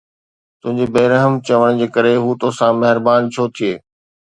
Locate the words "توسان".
2.41-2.73